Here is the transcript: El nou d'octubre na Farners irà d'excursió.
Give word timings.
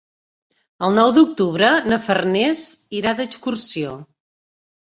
El 0.87 0.95
nou 0.99 1.11
d'octubre 1.17 1.69
na 1.91 1.99
Farners 2.07 2.65
irà 3.03 3.15
d'excursió. 3.21 3.93